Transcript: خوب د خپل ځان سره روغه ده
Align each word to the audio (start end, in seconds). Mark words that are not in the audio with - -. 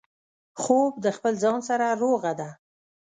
خوب 0.61 0.93
د 1.05 1.07
خپل 1.17 1.33
ځان 1.43 1.59
سره 1.69 1.87
روغه 2.01 2.31
ده 2.39 2.49